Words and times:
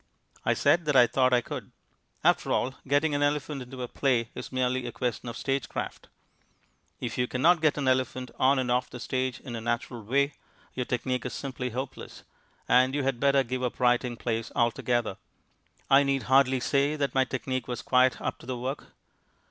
I 0.43 0.55
said 0.55 0.85
that 0.85 0.95
I 0.95 1.05
thought 1.05 1.31
I 1.31 1.41
could. 1.41 1.71
After 2.23 2.51
all, 2.51 2.73
getting 2.87 3.13
an 3.13 3.21
elephant 3.21 3.61
into 3.61 3.83
a 3.83 3.87
play 3.87 4.29
is 4.33 4.51
merely 4.51 4.87
a 4.87 4.91
question 4.91 5.29
of 5.29 5.37
stagecraft. 5.37 6.07
If 6.99 7.19
you 7.19 7.27
cannot 7.27 7.61
get 7.61 7.77
an 7.77 7.87
elephant 7.87 8.31
on 8.39 8.57
and 8.57 8.71
off 8.71 8.89
the 8.89 8.99
stage 8.99 9.39
in 9.41 9.55
a 9.55 9.61
natural 9.61 10.01
way, 10.01 10.33
your 10.73 10.87
technique 10.87 11.27
is 11.27 11.33
simply 11.33 11.69
hopeless, 11.69 12.23
and 12.67 12.95
you 12.95 13.03
had 13.03 13.19
better 13.19 13.43
give 13.43 13.61
up 13.61 13.79
writing 13.79 14.17
plays 14.17 14.51
altogether. 14.55 15.17
I 15.87 16.01
need 16.01 16.23
hardly 16.23 16.61
say 16.61 16.95
that 16.95 17.13
my 17.13 17.23
technique 17.23 17.67
was 17.67 17.83
quite 17.83 18.19
up 18.19 18.39
to 18.39 18.47
the 18.47 18.57
work. 18.57 18.87